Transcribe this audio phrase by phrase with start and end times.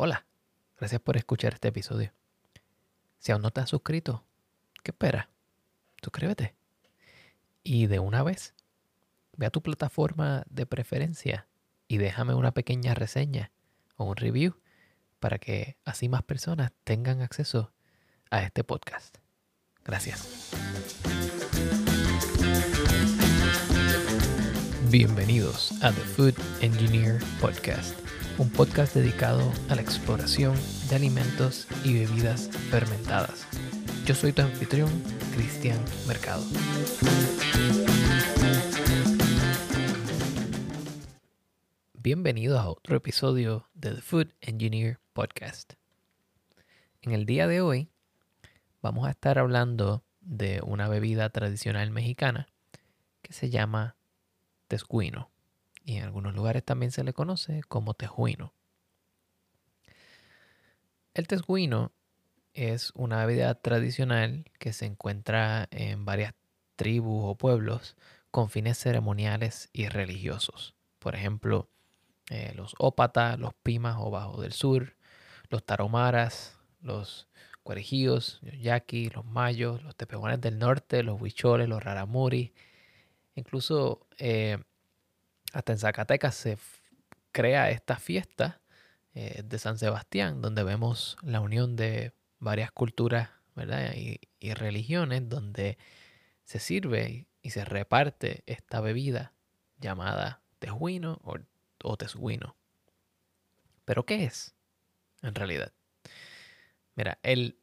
[0.00, 0.26] Hola,
[0.76, 2.12] gracias por escuchar este episodio.
[3.18, 4.24] Si aún no te has suscrito,
[4.84, 5.26] ¿qué esperas?
[6.00, 6.54] Suscríbete.
[7.64, 8.54] Y de una vez,
[9.36, 11.48] ve a tu plataforma de preferencia
[11.88, 13.50] y déjame una pequeña reseña
[13.96, 14.54] o un review
[15.18, 17.72] para que así más personas tengan acceso
[18.30, 19.16] a este podcast.
[19.84, 20.52] Gracias.
[24.92, 27.98] Bienvenidos a The Food Engineer Podcast,
[28.38, 30.54] un podcast dedicado a la exploración
[30.88, 33.48] de alimentos y bebidas fermentadas.
[34.06, 34.88] Yo soy tu anfitrión,
[35.34, 36.44] Cristian Mercado.
[41.94, 45.72] Bienvenidos a otro episodio de The Food Engineer Podcast.
[47.02, 47.90] En el día de hoy
[48.80, 52.48] vamos a estar hablando de una bebida tradicional mexicana
[53.20, 53.96] que se llama
[54.68, 55.32] tescuino
[55.88, 58.52] y en algunos lugares también se le conoce como tejuino.
[61.14, 61.92] El tescuino
[62.52, 66.34] es una bebida tradicional que se encuentra en varias
[66.76, 67.96] tribus o pueblos
[68.30, 70.74] con fines ceremoniales y religiosos.
[70.98, 71.70] Por ejemplo,
[72.28, 74.94] eh, los ópatas, los pimas o bajo del sur,
[75.48, 77.28] los taromaras, los
[77.62, 82.52] cuarejíos, los yaquis, los mayos, los tepehuanes del norte, los huicholes, los raramuri.
[83.36, 84.58] Incluso eh,
[85.58, 86.56] hasta en Zacatecas se
[87.32, 88.60] crea esta fiesta
[89.12, 93.30] eh, de San Sebastián, donde vemos la unión de varias culturas
[93.96, 95.76] Y, religiones, donde
[96.44, 99.32] se sirve y, se reparte esta bebida
[99.80, 101.38] llamada tejuino o,
[101.82, 101.96] o.
[103.84, 104.54] ¿Pero qué es
[105.22, 105.72] en realidad?
[106.94, 107.58] Mira, el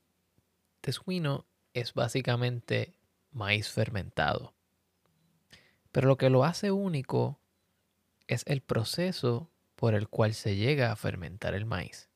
[0.82, 3.00] tesguino es básicamente
[3.32, 4.54] maíz fermentado.
[5.94, 7.40] Pero lo que lo hace único
[8.28, 12.10] es el proceso por el cual se llega a fermentar el maíz.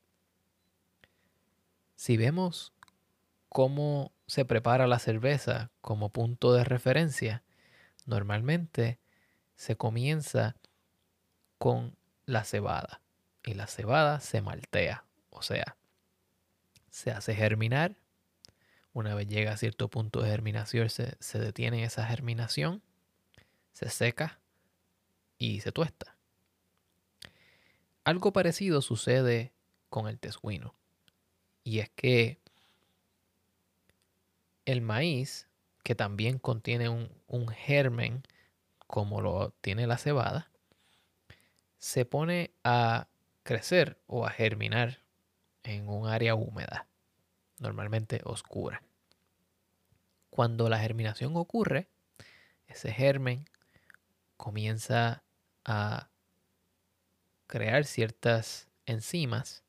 [1.95, 2.73] Si vemos
[3.49, 7.43] cómo se prepara la cerveza como punto de referencia,
[8.05, 8.99] normalmente
[9.55, 10.55] se comienza
[11.57, 13.01] con la cebada
[13.43, 15.75] y la cebada se maltea, o sea,
[16.89, 17.97] se hace germinar.
[18.93, 22.81] Una vez llega a cierto punto de germinación, se, se detiene esa germinación,
[23.73, 24.39] se seca
[25.39, 26.15] y se tuesta.
[28.03, 29.51] Algo parecido sucede
[29.89, 30.75] con el tesguino.
[31.63, 32.39] Y es que
[34.65, 35.47] el maíz,
[35.83, 38.23] que también contiene un, un germen
[38.85, 40.51] como lo tiene la cebada,
[41.77, 43.07] se pone a
[43.43, 44.99] crecer o a germinar
[45.63, 46.87] en un área húmeda,
[47.59, 48.83] normalmente oscura.
[50.29, 51.87] Cuando la germinación ocurre,
[52.67, 53.45] ese germen
[54.37, 55.23] comienza
[55.65, 56.09] a
[57.47, 59.63] crear ciertas enzimas,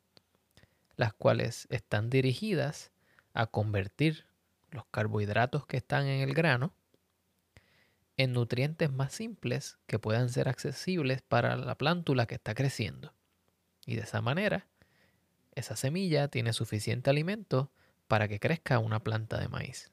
[0.96, 2.90] las cuales están dirigidas
[3.32, 4.26] a convertir
[4.70, 6.74] los carbohidratos que están en el grano
[8.16, 13.14] en nutrientes más simples que puedan ser accesibles para la plántula que está creciendo.
[13.86, 14.66] Y de esa manera,
[15.54, 17.72] esa semilla tiene suficiente alimento
[18.08, 19.90] para que crezca una planta de maíz.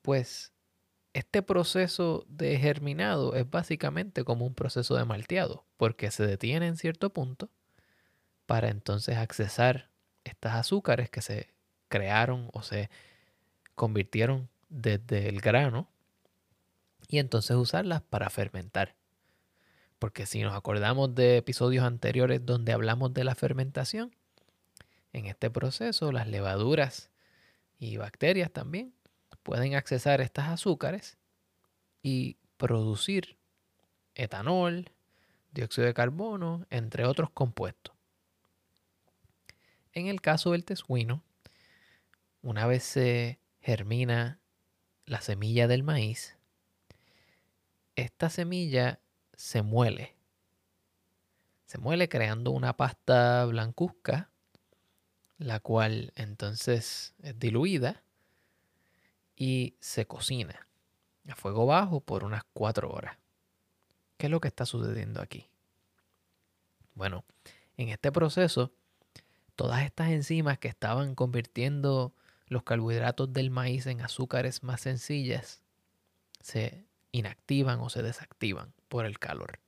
[0.00, 0.53] Pues
[1.14, 6.76] este proceso de germinado es básicamente como un proceso de malteado, porque se detiene en
[6.76, 7.48] cierto punto
[8.46, 9.88] para entonces accesar
[10.24, 11.54] estas azúcares que se
[11.88, 12.90] crearon o se
[13.76, 15.88] convirtieron desde el grano
[17.06, 18.96] y entonces usarlas para fermentar.
[20.00, 24.16] Porque si nos acordamos de episodios anteriores donde hablamos de la fermentación,
[25.12, 27.10] en este proceso las levaduras
[27.78, 28.93] y bacterias también
[29.44, 31.16] pueden accesar estas azúcares
[32.02, 33.36] y producir
[34.16, 34.90] etanol,
[35.52, 37.94] dióxido de carbono, entre otros compuestos.
[39.92, 41.22] En el caso del tesguino,
[42.42, 44.40] una vez se germina
[45.06, 46.36] la semilla del maíz,
[47.94, 48.98] esta semilla
[49.34, 50.16] se muele.
[51.66, 54.30] Se muele creando una pasta blancuzca,
[55.38, 58.03] la cual entonces es diluida
[59.36, 60.66] y se cocina
[61.28, 63.16] a fuego bajo por unas cuatro horas.
[64.16, 65.48] ¿Qué es lo que está sucediendo aquí?
[66.94, 67.24] Bueno,
[67.76, 68.72] en este proceso,
[69.56, 72.14] todas estas enzimas que estaban convirtiendo
[72.46, 75.62] los carbohidratos del maíz en azúcares más sencillas
[76.40, 79.58] se inactivan o se desactivan por el calor.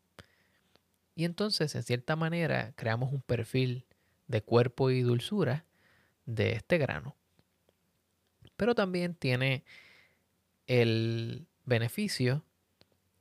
[1.15, 3.87] Y entonces, en cierta manera, creamos un perfil
[4.29, 5.65] de cuerpo y dulzura
[6.27, 7.17] de este grano
[8.57, 9.65] pero también tiene
[10.67, 12.45] el beneficio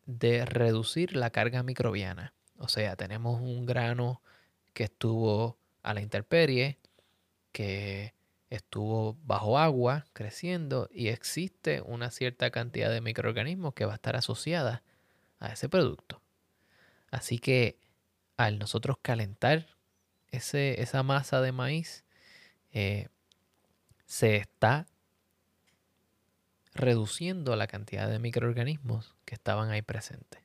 [0.05, 2.33] de reducir la carga microbiana.
[2.57, 4.21] O sea, tenemos un grano
[4.73, 6.77] que estuvo a la intemperie,
[7.51, 8.13] que
[8.49, 14.15] estuvo bajo agua creciendo y existe una cierta cantidad de microorganismos que va a estar
[14.15, 14.83] asociada
[15.39, 16.21] a ese producto.
[17.11, 17.77] Así que
[18.37, 19.67] al nosotros calentar
[20.31, 22.03] ese, esa masa de maíz,
[22.71, 23.07] eh,
[24.05, 24.87] se está
[26.75, 30.41] reduciendo la cantidad de microorganismos que estaban ahí presentes.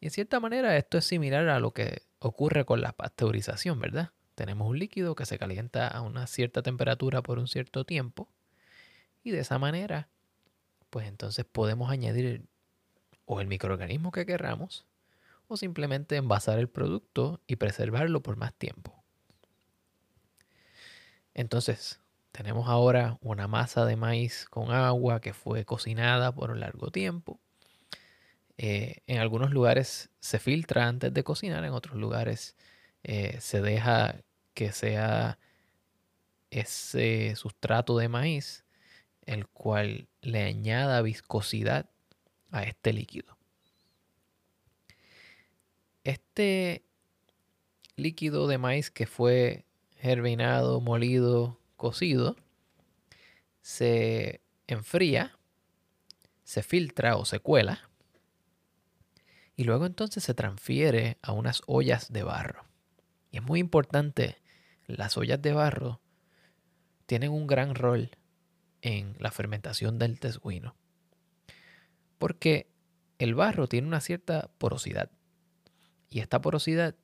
[0.00, 4.10] Y en cierta manera esto es similar a lo que ocurre con la pasteurización, ¿verdad?
[4.34, 8.28] Tenemos un líquido que se calienta a una cierta temperatura por un cierto tiempo
[9.24, 10.08] y de esa manera,
[10.90, 12.44] pues entonces podemos añadir
[13.24, 14.86] o el microorganismo que querramos
[15.48, 19.02] o simplemente envasar el producto y preservarlo por más tiempo.
[21.32, 22.00] Entonces,
[22.36, 27.40] tenemos ahora una masa de maíz con agua que fue cocinada por un largo tiempo.
[28.58, 32.54] Eh, en algunos lugares se filtra antes de cocinar, en otros lugares
[33.04, 34.16] eh, se deja
[34.52, 35.38] que sea
[36.50, 38.64] ese sustrato de maíz
[39.24, 41.88] el cual le añada viscosidad
[42.50, 43.38] a este líquido.
[46.04, 46.84] Este
[47.96, 49.64] líquido de maíz que fue
[49.96, 52.36] germinado, molido, cocido,
[53.62, 55.38] se enfría,
[56.44, 57.90] se filtra o se cuela
[59.56, 62.64] y luego entonces se transfiere a unas ollas de barro.
[63.30, 64.36] Y es muy importante,
[64.86, 66.00] las ollas de barro
[67.06, 68.10] tienen un gran rol
[68.82, 70.76] en la fermentación del tesguino.
[72.18, 72.68] Porque
[73.18, 75.10] el barro tiene una cierta porosidad.
[76.10, 76.94] Y esta porosidad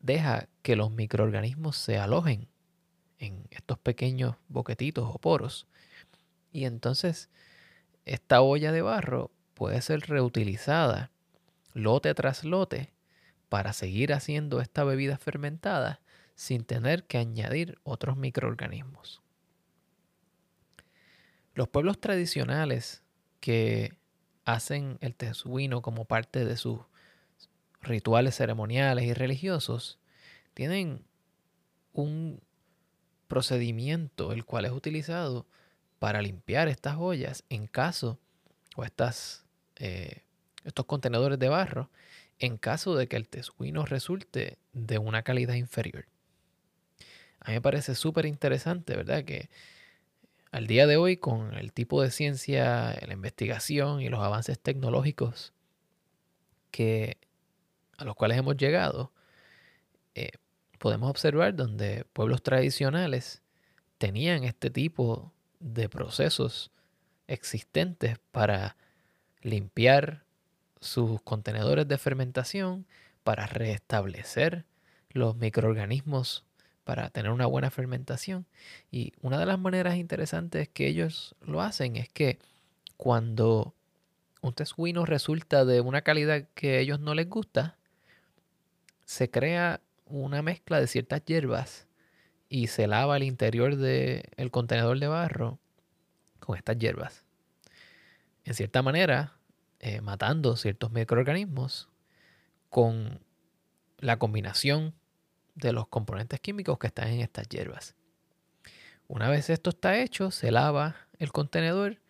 [0.00, 2.48] deja que los microorganismos se alojen
[3.20, 5.68] en estos pequeños boquetitos o poros.
[6.52, 7.30] Y entonces
[8.04, 11.12] esta olla de barro puede ser reutilizada
[11.74, 12.92] lote tras lote
[13.48, 16.00] para seguir haciendo esta bebida fermentada
[16.34, 19.22] sin tener que añadir otros microorganismos.
[21.54, 23.02] Los pueblos tradicionales
[23.40, 23.92] que
[24.44, 26.80] hacen el tesuino como parte de sus
[27.82, 29.98] rituales ceremoniales y religiosos
[30.54, 31.04] tienen
[31.92, 32.40] un
[33.30, 35.46] procedimiento el cual es utilizado
[36.00, 38.18] para limpiar estas ollas en caso
[38.76, 39.46] o estas,
[39.76, 40.24] eh,
[40.64, 41.88] estos contenedores de barro
[42.40, 46.06] en caso de que el tesuino resulte de una calidad inferior.
[47.38, 49.24] A mí me parece súper interesante, ¿verdad?
[49.24, 49.48] Que
[50.50, 55.52] al día de hoy, con el tipo de ciencia, la investigación y los avances tecnológicos
[56.72, 57.18] que,
[57.96, 59.12] a los cuales hemos llegado,
[60.14, 60.32] eh,
[60.80, 63.42] podemos observar donde pueblos tradicionales
[63.98, 66.70] tenían este tipo de procesos
[67.28, 68.78] existentes para
[69.42, 70.24] limpiar
[70.80, 72.86] sus contenedores de fermentación,
[73.24, 74.64] para restablecer
[75.10, 76.46] los microorganismos
[76.84, 78.46] para tener una buena fermentación.
[78.90, 82.38] Y una de las maneras interesantes que ellos lo hacen es que
[82.96, 83.74] cuando
[84.40, 87.76] un tesguino resulta de una calidad que a ellos no les gusta,
[89.04, 91.86] se crea una mezcla de ciertas hierbas
[92.48, 95.58] y se lava el interior del contenedor de barro
[96.40, 97.24] con estas hierbas.
[98.44, 99.36] En cierta manera,
[99.78, 101.88] eh, matando ciertos microorganismos
[102.68, 103.20] con
[103.98, 104.94] la combinación
[105.54, 107.94] de los componentes químicos que están en estas hierbas.
[109.06, 112.00] Una vez esto está hecho, se lava el contenedor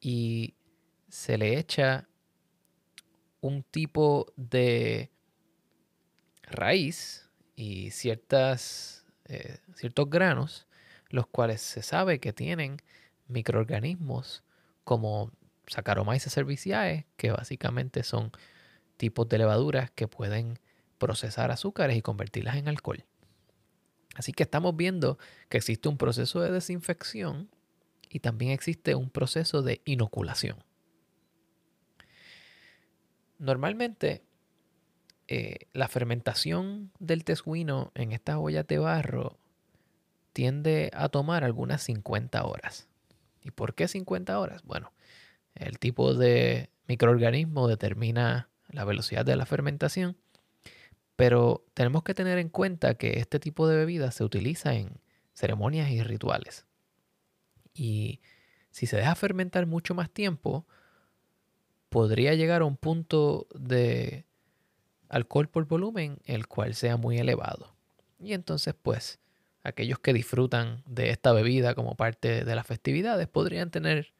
[0.00, 0.54] y
[1.08, 2.08] se le echa
[3.40, 5.10] un tipo de
[6.42, 7.27] raíz
[7.58, 10.68] y ciertas, eh, ciertos granos,
[11.08, 12.76] los cuales se sabe que tienen
[13.26, 14.44] microorganismos
[14.84, 15.32] como
[15.66, 18.30] Saccharomyces cerevisiae, que básicamente son
[18.96, 20.60] tipos de levaduras que pueden
[20.98, 23.04] procesar azúcares y convertirlas en alcohol.
[24.14, 27.50] Así que estamos viendo que existe un proceso de desinfección
[28.08, 30.62] y también existe un proceso de inoculación.
[33.40, 34.22] Normalmente
[35.28, 39.38] eh, la fermentación del tesuino en estas ollas de barro
[40.32, 42.88] tiende a tomar algunas 50 horas.
[43.42, 44.62] ¿Y por qué 50 horas?
[44.64, 44.92] Bueno,
[45.54, 50.16] el tipo de microorganismo determina la velocidad de la fermentación,
[51.14, 54.98] pero tenemos que tener en cuenta que este tipo de bebida se utiliza en
[55.34, 56.64] ceremonias y rituales.
[57.74, 58.20] Y
[58.70, 60.66] si se deja fermentar mucho más tiempo,
[61.90, 64.24] podría llegar a un punto de
[65.08, 67.74] alcohol por volumen, el cual sea muy elevado.
[68.20, 69.18] Y entonces, pues,
[69.62, 74.12] aquellos que disfrutan de esta bebida como parte de las festividades podrían tener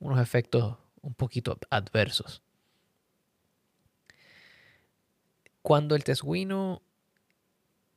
[0.00, 2.42] unos efectos un poquito adversos.
[5.62, 6.82] Cuando el tezuino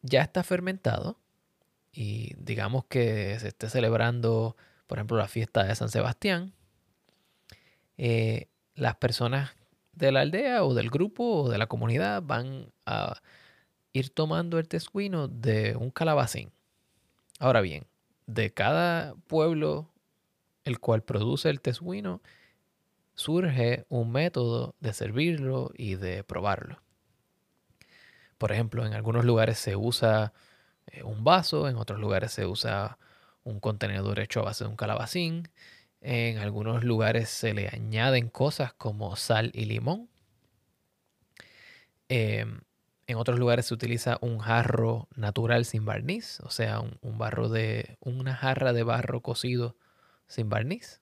[0.01, 1.17] ya está fermentado
[1.91, 4.55] y digamos que se esté celebrando,
[4.87, 6.53] por ejemplo, la fiesta de San Sebastián,
[7.97, 9.51] eh, las personas
[9.93, 13.21] de la aldea o del grupo o de la comunidad van a
[13.93, 16.51] ir tomando el tezuino de un calabacín.
[17.39, 17.85] Ahora bien,
[18.27, 19.91] de cada pueblo
[20.63, 22.21] el cual produce el tezuino,
[23.15, 26.81] surge un método de servirlo y de probarlo.
[28.37, 30.33] Por ejemplo, en algunos lugares se usa
[30.87, 32.97] eh, un vaso, en otros lugares se usa
[33.43, 35.49] un contenedor hecho a base de un calabacín,
[36.01, 40.09] en algunos lugares se le añaden cosas como sal y limón.
[42.09, 42.61] Em,
[43.07, 47.97] en otros lugares se utiliza un jarro natural sin barniz, o sea, un, barro de
[48.01, 49.77] una jarra de barro cocido
[50.27, 51.01] sin barniz.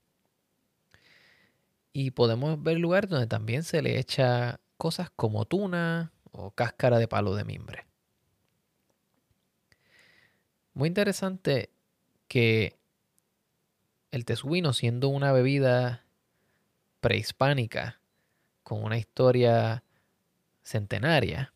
[1.93, 7.07] Y podemos ver lugares donde también se le echa cosas como tuna o cáscara de
[7.07, 7.87] palo de mimbre.
[10.73, 11.71] Muy interesante
[12.27, 12.78] que
[14.11, 16.05] el tezuino, siendo una bebida
[16.99, 17.99] prehispánica
[18.63, 19.83] con una historia
[20.63, 21.53] centenaria,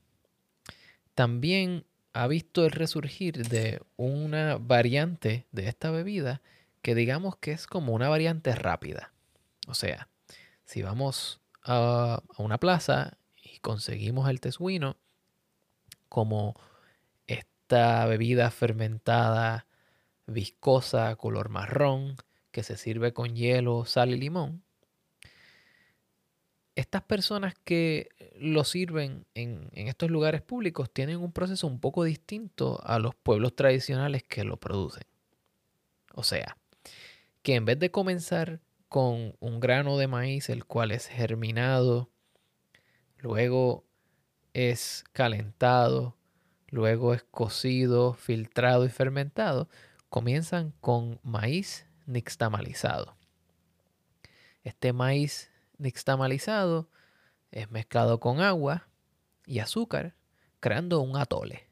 [1.15, 6.41] también ha visto el resurgir de una variante de esta bebida
[6.81, 9.13] que digamos que es como una variante rápida.
[9.67, 10.10] O sea,
[10.65, 14.98] si vamos a, una plaza y conseguimos el tezuino
[16.10, 16.55] como
[17.25, 19.65] esta bebida fermentada,
[20.27, 22.17] viscosa, color marrón,
[22.53, 24.63] que se sirve con hielo, sal y limón,
[26.75, 32.79] estas personas que lo sirven en, estos lugares públicos tienen un proceso un poco distinto
[32.83, 35.03] a los pueblos tradicionales que lo producen.
[36.13, 36.57] O sea,
[37.41, 42.12] que en vez de comenzar con un grano de maíz, el cual es germinado,
[43.17, 43.83] luego
[44.53, 46.15] es calentado,
[46.69, 49.69] luego es cocido, filtrado y fermentado,
[50.10, 53.15] comienzan con maíz nixtamalizado.
[54.63, 56.89] Este maíz nixtamalizado
[57.51, 58.88] es mezclado con agua
[59.45, 60.15] y azúcar,
[60.60, 61.67] creando un atole.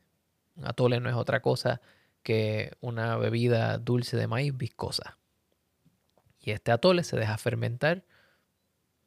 [0.56, 1.82] Un atole no es otra cosa
[2.24, 5.18] que una bebida dulce de maíz viscosa.
[6.40, 8.04] Y este atole se deja fermentar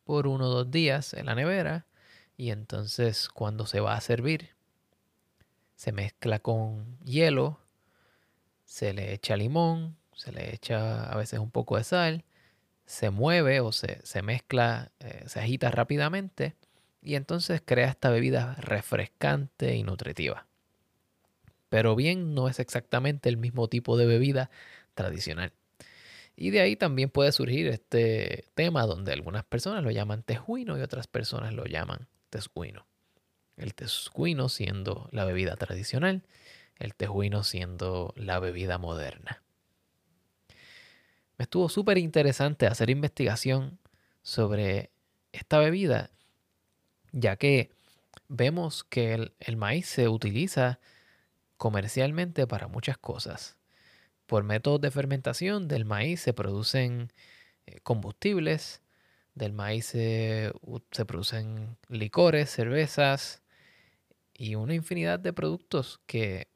[0.04, 1.86] por uno o dos días en la nevera
[2.36, 4.54] y entonces cuando se va a servir
[5.74, 7.58] se mezcla con hielo,
[8.64, 12.24] se le echa limón, se le echa a veces un poco de sal
[12.86, 16.54] se mueve o se, mezcla, eh, se agita rápidamente
[17.02, 20.46] y entonces crea esta bebida refrescante y nutritiva.
[21.68, 24.50] Pero bien, no es exactamente el mismo tipo de bebida
[24.94, 25.52] tradicional.
[26.36, 30.82] Y de ahí también puede surgir este tema donde algunas personas lo llaman tejuino y
[30.82, 32.86] otras personas lo llaman tescuino.
[33.56, 36.22] El tescuino siendo la bebida tradicional,
[36.78, 39.43] el tejuino siendo la bebida moderna
[41.38, 43.78] estuvo súper interesante hacer investigación
[44.22, 44.90] sobre
[45.32, 46.10] esta bebida,
[47.12, 47.70] ya que
[48.28, 50.80] vemos que el, maíz se utiliza
[51.56, 53.56] comercialmente para muchas cosas.
[54.26, 57.12] Por métodos de fermentación del maíz se producen
[57.66, 58.80] eh, combustibles,
[59.34, 60.52] del maíz se,
[60.92, 63.42] se, producen licores, cervezas
[64.32, 66.48] y una infinidad de productos que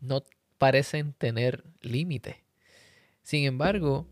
[0.00, 0.22] no
[0.58, 2.47] parecen tener límite.
[3.28, 4.06] Sin embargo,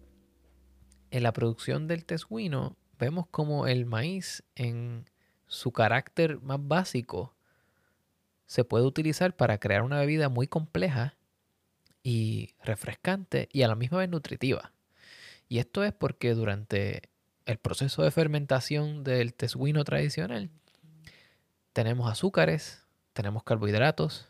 [1.11, 5.09] en la producción del tezuino vemos como el maíz en
[5.47, 7.35] su carácter más básico
[8.45, 11.17] se puede utilizar para crear una bebida muy compleja
[12.03, 14.75] y refrescante y a la misma vez nutritiva.
[15.49, 17.09] Y esto es porque durante
[17.47, 20.51] el proceso de fermentación del tezuino tradicional
[21.73, 24.29] tenemos azúcares, tenemos carbohidratos,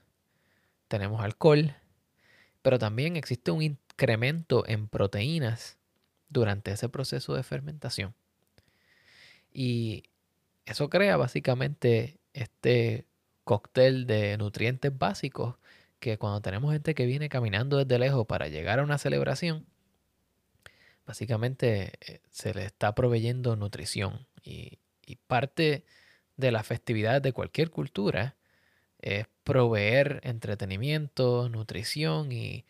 [0.87, 1.75] tenemos alcohol,
[2.63, 3.63] pero también existe un
[3.97, 5.79] incremento en proteínas
[6.29, 8.15] durante ese proceso de fermentación.
[9.51, 10.05] Y
[10.67, 13.07] eso crea básicamente este
[13.45, 15.57] cóctel de nutrientes básicos
[15.99, 19.65] que cuando tenemos gente que viene caminando desde lejos para llegar a una celebración,
[21.07, 24.27] básicamente eh, se le está proveyendo nutrición.
[24.43, 25.87] Y, y parte
[26.37, 28.37] de la festividad de cualquier cultura
[28.99, 32.67] es proveer entretenimiento, nutrición y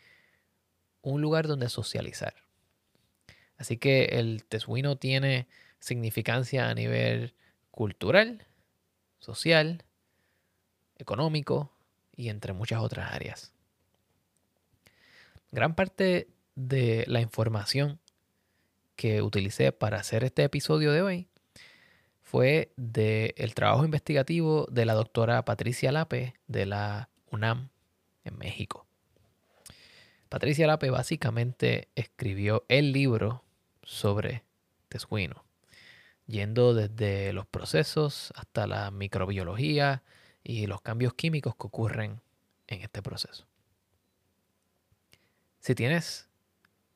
[1.11, 2.33] un lugar donde socializar.
[3.57, 5.47] Así que el tezuino tiene
[5.79, 7.33] significancia a nivel
[7.71, 8.45] cultural,
[9.19, 9.83] social,
[10.97, 11.71] económico
[12.15, 13.53] y entre muchas otras áreas.
[15.51, 17.99] Gran parte de la información
[18.95, 21.27] que utilicé para hacer este episodio de hoy
[22.21, 27.69] fue del trabajo investigativo de la doctora Patricia Lape de la UNAM
[28.25, 28.86] en México.
[30.29, 33.43] Patricia Lape básicamente escribió el libro
[33.83, 34.43] sobre
[34.89, 35.45] Tesguino,
[36.25, 40.03] yendo desde los procesos hasta la microbiología
[40.43, 42.21] y los cambios químicos que ocurren
[42.67, 43.47] en este proceso.
[45.59, 46.29] Si tienes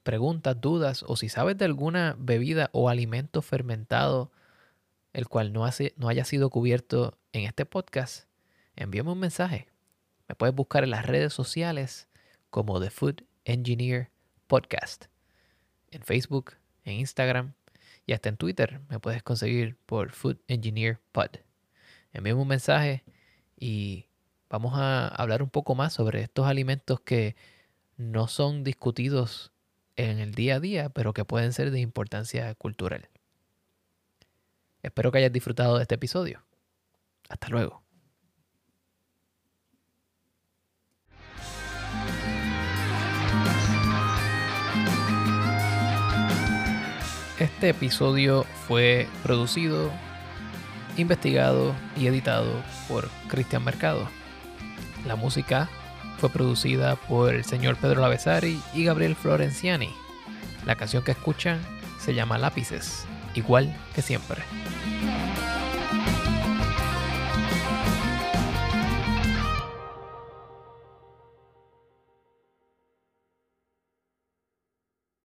[0.03, 4.31] preguntas, dudas o si sabes de alguna bebida o alimento fermentado
[5.13, 8.27] el cual no, no haya sido cubierto en este podcast,
[8.75, 9.67] envíame un mensaje.
[10.27, 12.07] Me puedes buscar en las redes sociales
[12.51, 14.11] como The Food Engineer
[14.45, 15.05] Podcast.
[15.89, 16.53] En Facebook,
[16.83, 17.53] en Instagram
[18.05, 21.29] y hasta en Twitter me puedes conseguir por Food Engineer Pod.
[22.13, 23.03] Envíame un mensaje
[23.57, 24.05] y
[24.49, 27.35] vamos a hablar un poco más sobre estos alimentos que
[27.97, 29.51] no son discutidos
[29.95, 33.09] en el día a día, pero que pueden ser de importancia cultural.
[34.83, 36.43] Espero que hayas disfrutado de este episodio.
[37.29, 37.83] Hasta luego.
[47.41, 49.89] Este episodio fue producido,
[50.95, 54.07] investigado y editado por Cristian Mercado.
[55.07, 55.67] La música
[56.19, 59.89] fue producida por el señor Pedro Lavesari y Gabriel Florenciani.
[60.67, 61.59] La canción que escuchan
[61.99, 64.43] se llama Lápices, igual que siempre.